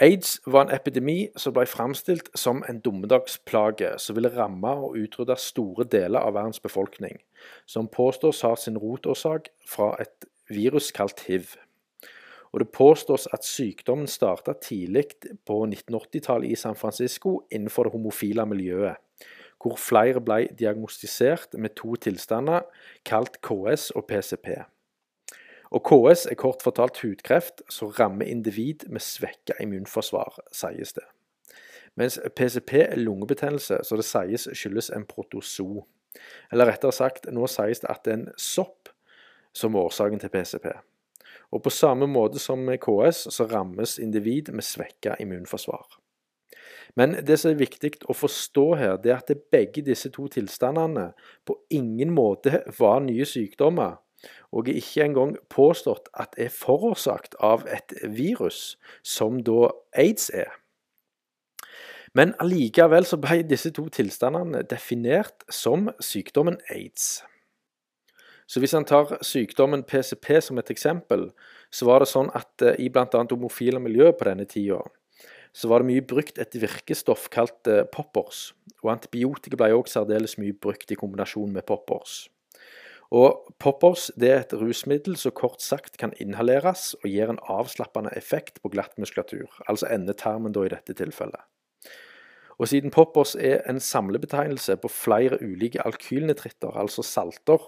[0.00, 5.36] Aids var en epidemi som ble framstilt som en dommedagsplage som ville ramme og utrydde
[5.36, 7.18] store deler av verdens befolkning,
[7.68, 11.52] som påstås har sin rotårsak fra et virus kalt hiv.
[12.52, 15.04] Og Det påstås at sykdommen starta tidlig
[15.46, 18.96] på 1980-tallet i San Francisco innenfor det homofile miljøet,
[19.60, 22.64] hvor flere ble diagnostisert med to tilstander
[23.04, 24.64] kalt KS og PCP.
[25.70, 31.06] Og KS er kort fortalt hudkreft som rammer individ med svekka immunforsvar, sies det.
[31.98, 35.84] Mens PCP er lungebetennelse, så det sies skyldes en protozo.
[36.50, 38.90] Eller rettere sagt, nå sies det at det er en sopp
[39.54, 40.70] som er årsaken til PCP.
[41.50, 45.98] Og på samme måte som med KS, så rammes individ med svekka immunforsvar.
[46.98, 51.12] Men det som er viktig å forstå her, det er at begge disse to tilstandene
[51.46, 53.98] på ingen måte var nye sykdommer,
[54.52, 60.50] og er ikke engang påstått at er forårsaket av et virus, som da aids er.
[62.14, 67.20] Men allikevel så ble disse to tilstandene definert som sykdommen aids.
[68.50, 71.28] Så hvis en tar sykdommen PCP som et eksempel,
[71.70, 73.06] så var det sånn at eh, i bl.a.
[73.30, 74.80] homofile miljø på denne tida,
[75.54, 78.48] så var det mye brukt et virkestoff kalt eh, poppers.
[78.82, 82.24] Og antibiotika ble også særdeles mye brukt i kombinasjon med poppers.
[83.10, 88.12] Og Poppers det er et rusmiddel som kort sagt kan inhaleres og gir en avslappende
[88.16, 91.42] effekt på glatt muskulatur, altså endetarmen da i dette tilfellet.
[92.60, 97.62] Og Siden poppers er en samlebetegnelse på flere ulike alkylnitritter, altså salter,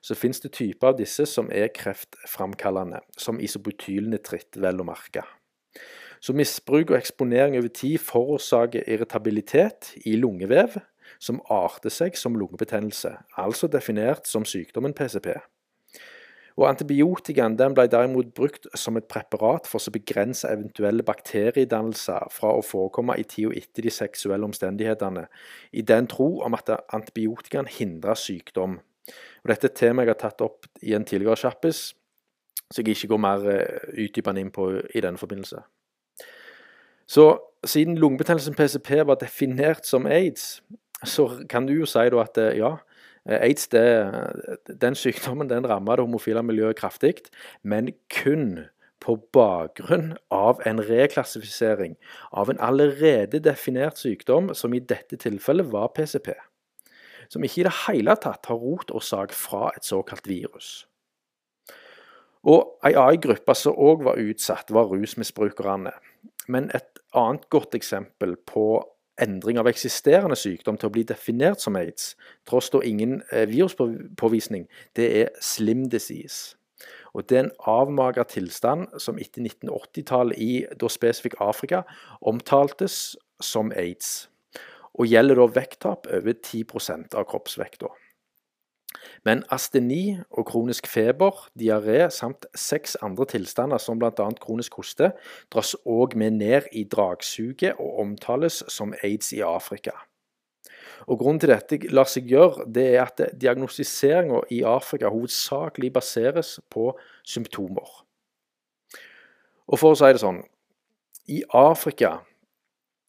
[0.00, 5.26] så finnes det typer av disse som er kreftframkallende, som isobutylnitritt, vel å merke.
[6.22, 10.78] Så misbruk og eksponering over tid forårsaker irritabilitet i lungevev,
[11.22, 15.36] som arter seg som lungebetennelse, altså definert som sykdommen PCP.
[16.60, 22.64] Og Antibiotikaen ble derimot brukt som et preparat for å begrense eventuelle bakteriedannelser fra å
[22.66, 25.24] forekomme i tida etter de seksuelle omstendighetene,
[25.72, 28.80] i den tro om at antibiotikaen hindrer sykdom.
[29.42, 31.94] Og Dette er et tema jeg har tatt opp i en tidligere sjappis,
[32.72, 35.62] så jeg ikke går mer eh, utdypende inn på i denne forbindelse.
[37.08, 37.26] Så
[37.68, 40.62] siden lungebetennelsen PCP var definert som aids,
[41.04, 42.76] så kan du jo si at eh, ja,
[43.26, 43.86] aids det,
[44.82, 47.14] den sykdommen den rammer det homofile miljøet kraftig,
[47.62, 48.64] men kun
[49.02, 51.96] på bakgrunn av en reklassifisering
[52.30, 56.32] av en allerede definert sykdom, som i dette tilfellet var PCP.
[57.32, 60.84] Som ikke i det hele tatt har rotårsak fra et såkalt virus.
[62.42, 65.92] Og Ei annen gruppe som òg var utsatt, var rusmisbrukerne.
[66.50, 68.82] Men et annet godt eksempel på
[69.22, 72.12] endring av eksisterende sykdom til å bli definert som aids,
[72.48, 74.66] tross da ingen eh, viruspåvisning,
[74.98, 76.56] det er slim disease.
[77.14, 81.82] Og Det er en avmagra tilstand som etter 1980-tallet i da spesifikt Afrika
[82.20, 84.30] omtaltes som aids,
[84.92, 87.92] og gjelder da vekttap over 10% av kroppsvekta.
[89.24, 94.28] Men asteni og kronisk feber, diaré samt seks andre tilstander, som bl.a.
[94.42, 95.12] kronisk hoste,
[95.52, 99.94] dras òg med ned i dragsuget og omtales som aids i Afrika.
[101.10, 106.60] Og Grunnen til dette lar seg gjøre, det er at diagnostiseringa i Afrika hovedsakelig baseres
[106.70, 106.92] på
[107.26, 107.88] symptomer.
[109.66, 110.42] Og For å si det sånn
[111.30, 112.20] I Afrika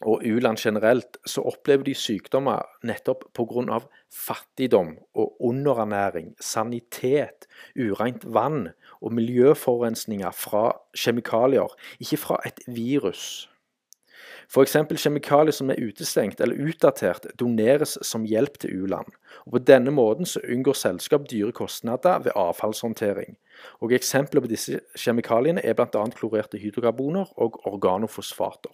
[0.00, 3.80] og u-land generelt, så opplever de sykdommer nettopp pga.
[4.14, 8.68] fattigdom og underernæring, sanitet, ureint vann
[9.00, 11.68] og miljøforurensninger fra kjemikalier,
[12.00, 13.48] ikke fra et virus.
[14.48, 14.76] F.eks.
[14.96, 19.10] kjemikalier som er utestengt eller utdatert, doneres som hjelp til u-land.
[19.44, 23.36] Og På denne måten så unngår selskap dyre kostnader ved avfallshåndtering.
[23.84, 26.06] Og Eksempler på disse kjemikaliene er bl.a.
[26.16, 28.72] klorerte hydrokarboner og organofosfater.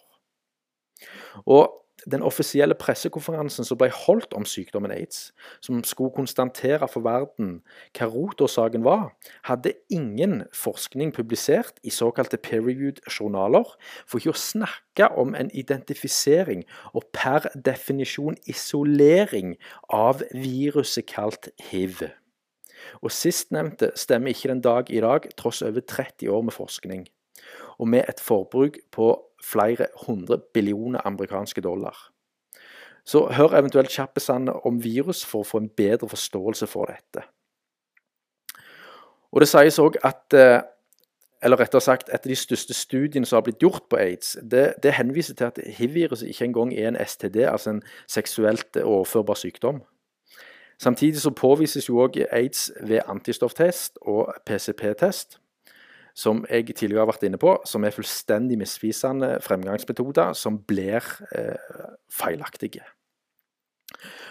[1.44, 1.72] Og
[2.10, 5.32] den offisielle pressekonferansen som ble holdt om sykdommen aids,
[5.64, 7.60] som skulle konstatere for verden
[7.96, 9.14] hva rotårsaken var,
[9.48, 13.64] hadde ingen forskning publisert i såkalte peer-reviewed journaler,
[14.06, 19.56] for ikke å snakke om en identifisering og per definisjon isolering
[19.88, 22.04] av viruset kalt hiv.
[23.00, 27.06] Og Sistnevnte stemmer ikke den dag i dag, tross over 30 år med forskning,
[27.78, 29.12] og med et forbruk på
[29.44, 31.96] flere hundre billioner amerikanske dollar.
[33.04, 37.26] Så hør eventuelt Kjappesand om virus for å få en bedre forståelse for dette.
[39.32, 40.62] Og Det sies òg at eh,
[41.44, 44.78] eller rettere sagt, et av de største studiene som har blitt gjort på aids, det,
[44.82, 49.82] det henviser til at hiv-viruset ikke engang er en STD, altså en seksuelt overførbar sykdom.
[50.80, 55.38] Samtidig så påvises jo òg aids ved antistofftest og PCP-test.
[56.14, 61.02] Som jeg tidligere har vært inne på, som er fullstendig misvisende fremgangsmetoder som blir
[61.34, 62.84] eh, feilaktige.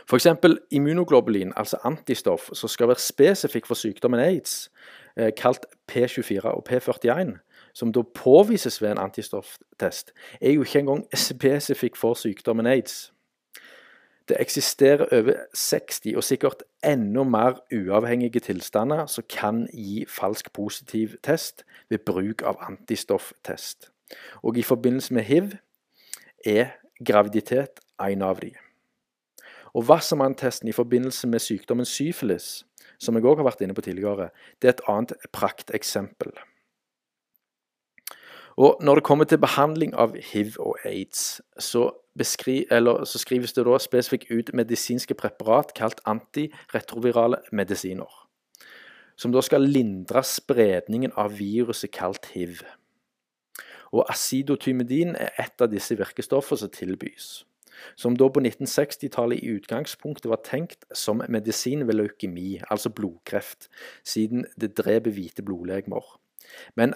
[0.09, 0.27] F.eks.
[0.71, 4.69] immunoglobulin, altså antistoff, som skal være spesifikk for sykdommen aids,
[5.17, 7.37] eh, kalt P24 og P41,
[7.73, 13.13] som da påvises ved en antistofftest, er jo ikke engang spesifikk for sykdommen aids.
[14.29, 21.17] Det eksisterer over 60 og sikkert enda mer uavhengige tilstander som kan gi falsk positiv
[21.23, 23.89] test ved bruk av antistofftest.
[24.43, 25.51] Og i forbindelse med hiv
[26.45, 28.53] er graviditet en av de.
[29.73, 32.63] Og Wassermann-testen i forbindelse med sykdommen syfilis,
[32.99, 34.29] som jeg òg har vært inne på tidligere,
[34.61, 36.31] det er et annet prakteksempel.
[38.57, 43.65] Og Når det kommer til behandling av hiv og aids, så, beskri, så skrives det
[43.65, 48.09] da spesifikt ut medisinske preparat kalt antiretrovirale medisiner.
[49.17, 52.63] Som da skal lindre spredningen av viruset kalt hiv.
[53.93, 57.43] Og acidotymidin er et av disse virkestoffene som tilbys.
[57.97, 63.69] Som da på 1960-tallet i utgangspunktet var tenkt som medisin ved leukemi, altså blodkreft,
[64.05, 66.05] siden det dreper hvite blodlegemer.
[66.75, 66.93] Men,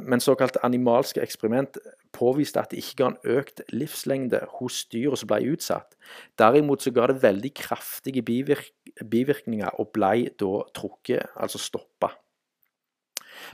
[0.00, 1.78] men såkalte animalske eksperiment
[2.12, 5.96] påviste at det ikke ga en økt livslengde hos dyret som ble utsatt.
[6.40, 8.72] Derimot så ga det veldig kraftige bivirk
[9.10, 12.14] bivirkninger og ble da trukket, altså stoppa.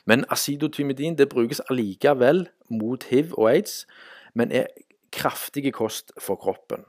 [0.07, 3.85] Men acidotymidin det brukes allikevel mot hiv og aids,
[4.35, 4.67] men er
[5.13, 6.85] kraftige kost for kroppen.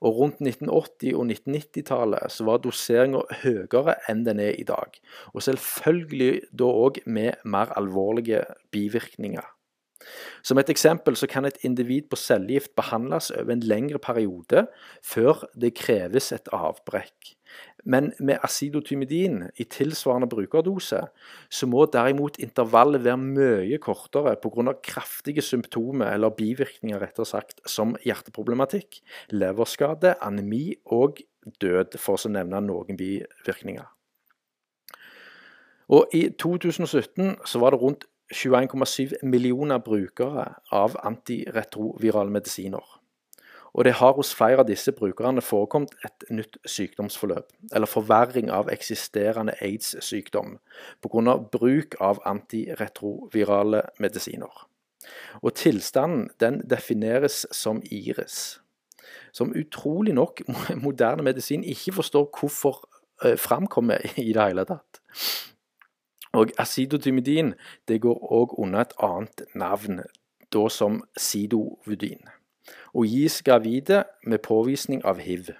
[0.00, 4.98] Og rundt 1980- og 1990-tallet så var doseringa høyere enn den er i dag.
[5.32, 8.44] Og selvfølgelig da òg med mer alvorlige
[8.74, 9.44] bivirkninger.
[10.44, 14.66] Som et eksempel så kan et individ på cellegift behandles over en lengre periode
[15.04, 17.32] før det kreves et avbrekk.
[17.84, 21.02] Men med acidotymidin i tilsvarende brukerdose,
[21.50, 24.72] så må derimot intervallet være mye kortere pga.
[24.82, 31.20] kraftige symptomer, eller bivirkninger rettere sagt, som hjerteproblematikk, leverskade, anemi og
[31.60, 33.84] død, for å nevne noen bivirkninger.
[35.88, 43.03] Og I 2017 så var det rundt 21,7 millioner brukere av antiretrovirale medisiner.
[43.74, 48.70] Og det har hos flere av disse brukerne forekommet et nytt sykdomsforløp, eller forverring av
[48.70, 50.58] eksisterende aids-sykdom,
[51.02, 51.36] pga.
[51.52, 54.68] bruk av antiretrovirale medisiner.
[55.42, 58.60] Og tilstanden den defineres som iris,
[59.32, 60.44] som utrolig nok
[60.86, 62.78] moderne medisin ikke forstår hvorfor
[63.24, 65.02] eh, framkommer i det hele tatt.
[66.34, 67.54] Og acidotymidin
[67.88, 70.00] det går òg under et annet navn,
[70.54, 72.22] da som sidovudin
[72.94, 75.52] og gis gravide med påvisning av hiv.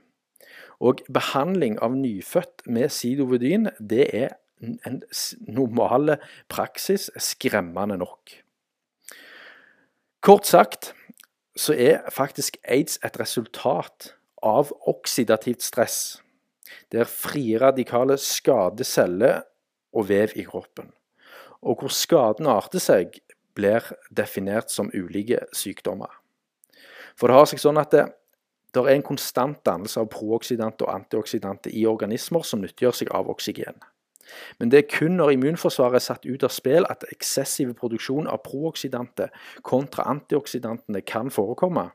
[0.81, 5.03] Og behandling av nyfødt med sidovedyn det er en
[5.47, 6.17] normal
[6.49, 8.33] praksis, skremmende nok.
[10.25, 10.95] Kort sagt
[11.57, 15.99] så er faktisk aids et resultat av oksidativt stress,
[16.93, 19.45] der frie radikale skader celler
[19.95, 20.91] og vev i kroppen.
[21.63, 23.21] Og hvor skaden arter seg,
[23.55, 26.11] blir definert som ulike sykdommer.
[27.19, 28.05] For det har seg sånn at det,
[28.75, 33.31] det er en konstant dannelse av prooksidante og antioksidanter i organismer som nyttiggjør seg av
[33.31, 33.79] oksygen.
[34.59, 38.41] Men det er kun når immunforsvaret er satt ut av spill at eksessiv produksjon av
[38.47, 41.91] prooksidanter kontra antioksidantene kan forekomme,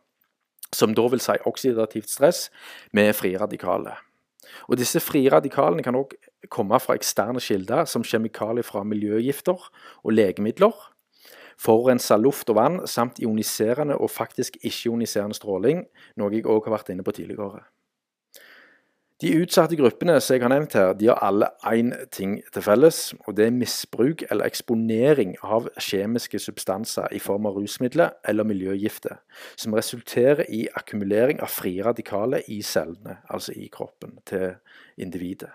[0.76, 2.48] som da vil si oksidativt stress
[2.94, 3.98] med frie radikaler.
[4.70, 6.14] Og Disse frie radikalene kan òg
[6.54, 9.58] komme fra eksterne kilder, som kjemikalier fra miljøgifter
[10.04, 10.74] og legemidler,
[11.60, 15.84] forurensa luft og vann, samt ioniserende og faktisk ikke-ioniserende stråling,
[16.18, 17.66] noe jeg òg har vært inne på tidligere.
[19.20, 23.00] De utsatte gruppene som jeg har nevnt her, de har alle én ting til felles,
[23.28, 29.20] og det er misbruk eller eksponering av kjemiske substanser i form av rusmidler eller miljøgifter,
[29.60, 34.54] som resulterer i akkumulering av frie radikaler i cellene, altså i kroppen til
[34.96, 35.52] individet.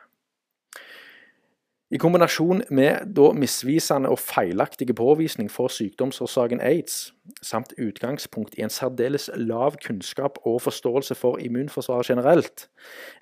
[1.94, 8.72] I kombinasjon med da misvisende og feilaktige påvisning for sykdomsårsaken aids, samt utgangspunkt i en
[8.72, 12.66] særdeles lav kunnskap og forståelse for immunforsvaret generelt,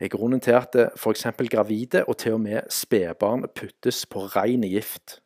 [0.00, 1.26] er grunnen til at f.eks.
[1.52, 5.20] gravide og til og med spedbarn puttes på ren gift.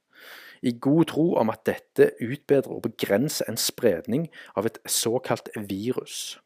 [0.62, 4.26] I god tro om at dette utbedrer og begrenser en spredning
[4.56, 6.40] av et såkalt virus.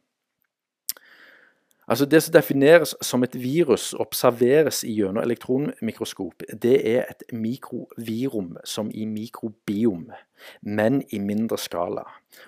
[1.89, 8.91] Altså Det som defineres som et virus, observeres gjennom elektronmikroskop, det er et mikrovirum som
[8.95, 10.11] i mikrobiom,
[10.63, 12.05] men i mindre skala.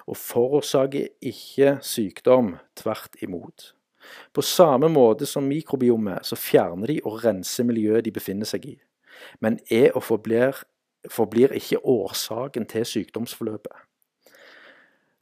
[0.07, 3.75] Og forårsaker ikke sykdom, tvert imot.
[4.35, 8.77] På samme måte som mikrobiomet, så fjerner de og renser miljøet de befinner seg i,
[9.41, 10.63] men er og forblir
[11.11, 13.75] forblir ikke årsaken til sykdomsforløpet.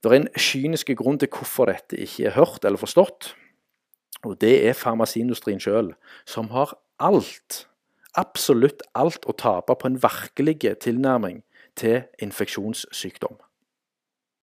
[0.02, 3.34] Det er en kynisk grunn til hvorfor dette ikke er hørt eller forstått.
[4.24, 5.94] Og det er farmasiindustrien sjøl,
[6.28, 7.64] som har alt,
[8.18, 11.40] absolutt alt å tape på en virkelig tilnærming
[11.80, 13.38] til infeksjonssykdom.